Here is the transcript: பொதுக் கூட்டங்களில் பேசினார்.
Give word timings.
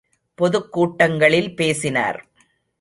பொதுக் 0.35 0.71
கூட்டங்களில் 0.71 1.55
பேசினார். 1.55 2.25